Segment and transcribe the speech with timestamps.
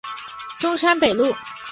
[0.59, 1.35] 中山北路